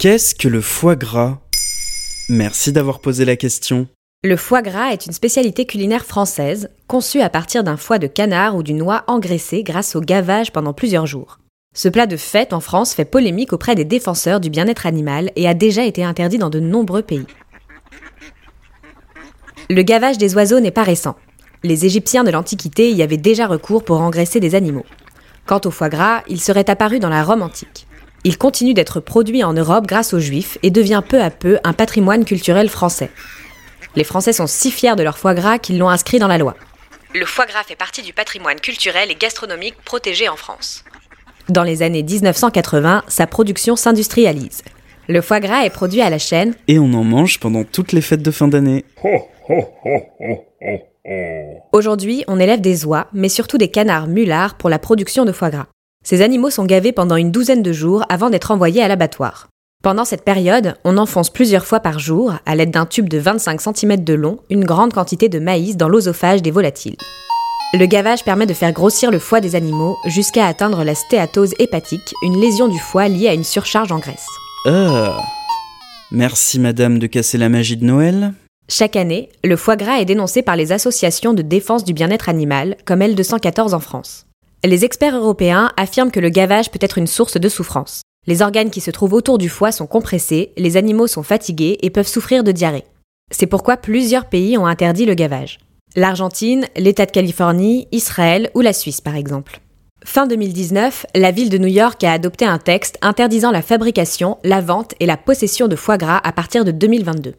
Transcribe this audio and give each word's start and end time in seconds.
Qu'est-ce 0.00 0.34
que 0.34 0.48
le 0.48 0.62
foie 0.62 0.96
gras? 0.96 1.40
Merci 2.30 2.72
d'avoir 2.72 3.00
posé 3.00 3.26
la 3.26 3.36
question. 3.36 3.86
Le 4.24 4.38
foie 4.38 4.62
gras 4.62 4.94
est 4.94 5.04
une 5.04 5.12
spécialité 5.12 5.66
culinaire 5.66 6.06
française, 6.06 6.70
conçue 6.86 7.20
à 7.20 7.28
partir 7.28 7.64
d'un 7.64 7.76
foie 7.76 7.98
de 7.98 8.06
canard 8.06 8.56
ou 8.56 8.62
d'une 8.62 8.78
noix 8.78 9.04
engraissée 9.08 9.62
grâce 9.62 9.96
au 9.96 10.00
gavage 10.00 10.52
pendant 10.52 10.72
plusieurs 10.72 11.04
jours. 11.04 11.38
Ce 11.76 11.90
plat 11.90 12.06
de 12.06 12.16
fête 12.16 12.54
en 12.54 12.60
France 12.60 12.94
fait 12.94 13.04
polémique 13.04 13.52
auprès 13.52 13.74
des 13.74 13.84
défenseurs 13.84 14.40
du 14.40 14.48
bien-être 14.48 14.86
animal 14.86 15.32
et 15.36 15.46
a 15.46 15.52
déjà 15.52 15.84
été 15.84 16.02
interdit 16.02 16.38
dans 16.38 16.48
de 16.48 16.60
nombreux 16.60 17.02
pays. 17.02 17.26
Le 19.68 19.82
gavage 19.82 20.16
des 20.16 20.34
oiseaux 20.34 20.60
n'est 20.60 20.70
pas 20.70 20.82
récent. 20.82 21.16
Les 21.62 21.84
Égyptiens 21.84 22.24
de 22.24 22.30
l'Antiquité 22.30 22.90
y 22.90 23.02
avaient 23.02 23.18
déjà 23.18 23.46
recours 23.46 23.84
pour 23.84 24.00
engraisser 24.00 24.40
des 24.40 24.54
animaux. 24.54 24.86
Quant 25.44 25.60
au 25.66 25.70
foie 25.70 25.90
gras, 25.90 26.22
il 26.26 26.40
serait 26.40 26.70
apparu 26.70 27.00
dans 27.00 27.10
la 27.10 27.22
Rome 27.22 27.42
antique. 27.42 27.86
Il 28.22 28.36
continue 28.36 28.74
d'être 28.74 29.00
produit 29.00 29.42
en 29.44 29.54
Europe 29.54 29.86
grâce 29.86 30.12
aux 30.12 30.20
Juifs 30.20 30.58
et 30.62 30.70
devient 30.70 31.02
peu 31.06 31.22
à 31.22 31.30
peu 31.30 31.58
un 31.64 31.72
patrimoine 31.72 32.26
culturel 32.26 32.68
français. 32.68 33.10
Les 33.96 34.04
Français 34.04 34.34
sont 34.34 34.46
si 34.46 34.70
fiers 34.70 34.94
de 34.94 35.02
leur 35.02 35.16
foie 35.16 35.34
gras 35.34 35.58
qu'ils 35.58 35.78
l'ont 35.78 35.88
inscrit 35.88 36.18
dans 36.18 36.28
la 36.28 36.36
loi. 36.36 36.54
Le 37.14 37.24
foie 37.24 37.46
gras 37.46 37.64
fait 37.64 37.76
partie 37.76 38.02
du 38.02 38.12
patrimoine 38.12 38.60
culturel 38.60 39.10
et 39.10 39.14
gastronomique 39.14 39.74
protégé 39.84 40.28
en 40.28 40.36
France. 40.36 40.84
Dans 41.48 41.62
les 41.64 41.82
années 41.82 42.02
1980, 42.02 43.04
sa 43.08 43.26
production 43.26 43.74
s'industrialise. 43.74 44.62
Le 45.08 45.22
foie 45.22 45.40
gras 45.40 45.64
est 45.64 45.70
produit 45.70 46.02
à 46.02 46.10
la 46.10 46.18
chaîne 46.18 46.54
Et 46.68 46.78
on 46.78 46.92
en 46.92 47.02
mange 47.02 47.40
pendant 47.40 47.64
toutes 47.64 47.92
les 47.92 48.02
fêtes 48.02 48.22
de 48.22 48.30
fin 48.30 48.48
d'année. 48.48 48.84
Aujourd'hui, 51.72 52.22
on 52.28 52.38
élève 52.38 52.60
des 52.60 52.84
oies, 52.84 53.08
mais 53.12 53.30
surtout 53.30 53.58
des 53.58 53.70
canards 53.70 54.06
mulards 54.06 54.56
pour 54.56 54.68
la 54.68 54.78
production 54.78 55.24
de 55.24 55.32
foie 55.32 55.50
gras. 55.50 55.66
Ces 56.04 56.22
animaux 56.22 56.50
sont 56.50 56.64
gavés 56.64 56.92
pendant 56.92 57.16
une 57.16 57.30
douzaine 57.30 57.62
de 57.62 57.72
jours 57.72 58.04
avant 58.08 58.30
d'être 58.30 58.50
envoyés 58.50 58.82
à 58.82 58.88
l'abattoir. 58.88 59.48
Pendant 59.82 60.04
cette 60.04 60.24
période, 60.24 60.74
on 60.84 60.98
enfonce 60.98 61.30
plusieurs 61.30 61.64
fois 61.64 61.80
par 61.80 61.98
jour, 61.98 62.34
à 62.46 62.54
l'aide 62.54 62.70
d'un 62.70 62.84
tube 62.84 63.08
de 63.08 63.18
25 63.18 63.60
cm 63.60 64.02
de 64.02 64.14
long, 64.14 64.38
une 64.50 64.64
grande 64.64 64.92
quantité 64.92 65.28
de 65.28 65.38
maïs 65.38 65.76
dans 65.76 65.88
l'osophage 65.88 66.42
des 66.42 66.50
volatiles. 66.50 66.96
Le 67.72 67.86
gavage 67.86 68.24
permet 68.24 68.46
de 68.46 68.54
faire 68.54 68.72
grossir 68.72 69.10
le 69.10 69.18
foie 69.18 69.40
des 69.40 69.54
animaux 69.54 69.96
jusqu'à 70.06 70.46
atteindre 70.46 70.84
la 70.84 70.94
stéatose 70.94 71.54
hépatique, 71.58 72.14
une 72.22 72.40
lésion 72.40 72.66
du 72.66 72.78
foie 72.78 73.08
liée 73.08 73.28
à 73.28 73.34
une 73.34 73.44
surcharge 73.44 73.92
en 73.92 74.00
graisse. 74.00 74.26
Ah 74.66 75.22
Merci 76.10 76.58
madame 76.58 76.98
de 76.98 77.06
casser 77.06 77.38
la 77.38 77.48
magie 77.48 77.76
de 77.76 77.84
Noël. 77.84 78.32
Chaque 78.68 78.96
année, 78.96 79.28
le 79.44 79.56
foie 79.56 79.76
gras 79.76 80.00
est 80.00 80.04
dénoncé 80.04 80.42
par 80.42 80.56
les 80.56 80.72
associations 80.72 81.34
de 81.34 81.42
défense 81.42 81.84
du 81.84 81.92
bien-être 81.92 82.28
animal, 82.28 82.76
comme 82.84 83.00
L214 83.00 83.74
en 83.74 83.80
France. 83.80 84.26
Les 84.62 84.84
experts 84.84 85.16
européens 85.16 85.72
affirment 85.78 86.10
que 86.10 86.20
le 86.20 86.28
gavage 86.28 86.70
peut 86.70 86.78
être 86.82 86.98
une 86.98 87.06
source 87.06 87.38
de 87.38 87.48
souffrance. 87.48 88.02
Les 88.26 88.42
organes 88.42 88.68
qui 88.68 88.82
se 88.82 88.90
trouvent 88.90 89.14
autour 89.14 89.38
du 89.38 89.48
foie 89.48 89.72
sont 89.72 89.86
compressés, 89.86 90.52
les 90.58 90.76
animaux 90.76 91.06
sont 91.06 91.22
fatigués 91.22 91.78
et 91.80 91.88
peuvent 91.88 92.06
souffrir 92.06 92.44
de 92.44 92.52
diarrhée. 92.52 92.84
C'est 93.30 93.46
pourquoi 93.46 93.78
plusieurs 93.78 94.26
pays 94.26 94.58
ont 94.58 94.66
interdit 94.66 95.06
le 95.06 95.14
gavage. 95.14 95.60
L'Argentine, 95.96 96.66
l'État 96.76 97.06
de 97.06 97.10
Californie, 97.10 97.88
Israël 97.90 98.50
ou 98.54 98.60
la 98.60 98.74
Suisse 98.74 99.00
par 99.00 99.16
exemple. 99.16 99.60
Fin 100.04 100.26
2019, 100.26 101.06
la 101.14 101.30
ville 101.30 101.48
de 101.48 101.58
New 101.58 101.66
York 101.66 102.04
a 102.04 102.12
adopté 102.12 102.44
un 102.44 102.58
texte 102.58 102.98
interdisant 103.00 103.52
la 103.52 103.62
fabrication, 103.62 104.36
la 104.44 104.60
vente 104.60 104.94
et 105.00 105.06
la 105.06 105.16
possession 105.16 105.68
de 105.68 105.76
foie 105.76 105.96
gras 105.96 106.20
à 106.22 106.32
partir 106.32 106.66
de 106.66 106.70
2022. 106.70 107.34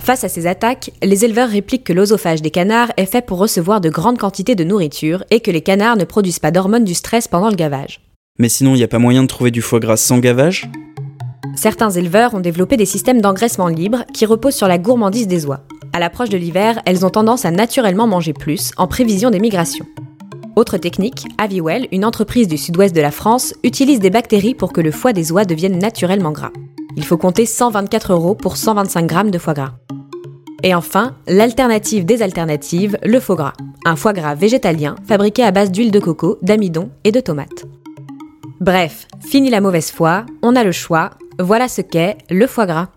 Face 0.00 0.24
à 0.24 0.28
ces 0.28 0.46
attaques, 0.46 0.92
les 1.02 1.24
éleveurs 1.26 1.50
répliquent 1.50 1.84
que 1.84 1.92
l'osophage 1.92 2.40
des 2.40 2.50
canards 2.50 2.90
est 2.96 3.06
fait 3.06 3.24
pour 3.24 3.38
recevoir 3.38 3.82
de 3.82 3.90
grandes 3.90 4.18
quantités 4.18 4.54
de 4.54 4.64
nourriture 4.64 5.24
et 5.30 5.40
que 5.40 5.50
les 5.50 5.60
canards 5.60 5.96
ne 5.96 6.04
produisent 6.04 6.38
pas 6.38 6.50
d'hormones 6.50 6.84
du 6.84 6.94
stress 6.94 7.28
pendant 7.28 7.50
le 7.50 7.54
gavage. 7.54 8.00
Mais 8.38 8.48
sinon, 8.48 8.74
il 8.74 8.78
n'y 8.78 8.82
a 8.82 8.88
pas 8.88 8.98
moyen 8.98 9.22
de 9.22 9.28
trouver 9.28 9.50
du 9.50 9.60
foie 9.60 9.78
gras 9.78 9.98
sans 9.98 10.18
gavage? 10.18 10.70
Certains 11.54 11.90
éleveurs 11.90 12.32
ont 12.32 12.40
développé 12.40 12.78
des 12.78 12.86
systèmes 12.86 13.20
d'engraissement 13.20 13.68
libre 13.68 14.04
qui 14.14 14.24
reposent 14.24 14.54
sur 14.54 14.68
la 14.68 14.78
gourmandise 14.78 15.28
des 15.28 15.44
oies. 15.44 15.60
À 15.92 16.00
l'approche 16.00 16.30
de 16.30 16.38
l'hiver, 16.38 16.80
elles 16.86 17.04
ont 17.04 17.10
tendance 17.10 17.44
à 17.44 17.50
naturellement 17.50 18.06
manger 18.06 18.32
plus 18.32 18.70
en 18.78 18.86
prévision 18.86 19.30
des 19.30 19.40
migrations. 19.40 19.86
Autre 20.56 20.78
technique, 20.78 21.26
Aviwell, 21.36 21.86
une 21.92 22.06
entreprise 22.06 22.48
du 22.48 22.56
sud-ouest 22.56 22.94
de 22.94 23.00
la 23.00 23.10
France, 23.10 23.54
utilise 23.64 24.00
des 24.00 24.10
bactéries 24.10 24.54
pour 24.54 24.72
que 24.72 24.80
le 24.80 24.92
foie 24.92 25.12
des 25.12 25.30
oies 25.30 25.44
devienne 25.44 25.78
naturellement 25.78 26.32
gras. 26.32 26.52
Il 26.96 27.04
faut 27.04 27.16
compter 27.16 27.46
124 27.46 28.12
euros 28.12 28.34
pour 28.34 28.56
125 28.56 29.06
grammes 29.06 29.30
de 29.30 29.38
foie 29.38 29.54
gras. 29.54 29.74
Et 30.62 30.74
enfin, 30.74 31.16
l'alternative 31.26 32.04
des 32.04 32.22
alternatives, 32.22 32.98
le 33.02 33.20
faux 33.20 33.36
gras. 33.36 33.54
Un 33.84 33.96
foie 33.96 34.12
gras 34.12 34.34
végétalien 34.34 34.96
fabriqué 35.06 35.42
à 35.42 35.52
base 35.52 35.70
d'huile 35.70 35.90
de 35.90 36.00
coco, 36.00 36.38
d'amidon 36.42 36.90
et 37.04 37.12
de 37.12 37.20
tomates. 37.20 37.64
Bref, 38.60 39.06
fini 39.20 39.48
la 39.48 39.62
mauvaise 39.62 39.90
foi, 39.90 40.26
on 40.42 40.54
a 40.54 40.64
le 40.64 40.72
choix, 40.72 41.10
voilà 41.38 41.66
ce 41.66 41.80
qu'est 41.80 42.18
le 42.28 42.46
foie 42.46 42.66
gras. 42.66 42.88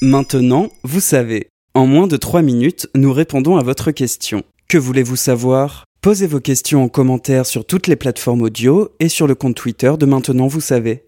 Maintenant, 0.00 0.68
vous 0.84 1.00
savez. 1.00 1.48
En 1.74 1.86
moins 1.86 2.06
de 2.06 2.16
3 2.16 2.40
minutes, 2.40 2.88
nous 2.94 3.12
répondons 3.12 3.56
à 3.56 3.62
votre 3.62 3.90
question. 3.90 4.42
Que 4.68 4.78
voulez-vous 4.78 5.16
savoir? 5.16 5.84
Posez 6.00 6.26
vos 6.26 6.40
questions 6.40 6.82
en 6.84 6.88
commentaire 6.88 7.44
sur 7.44 7.66
toutes 7.66 7.88
les 7.88 7.96
plateformes 7.96 8.42
audio 8.42 8.90
et 9.00 9.08
sur 9.08 9.26
le 9.26 9.34
compte 9.34 9.56
Twitter 9.56 9.92
de 9.98 10.06
Maintenant, 10.06 10.46
vous 10.46 10.60
savez. 10.60 11.07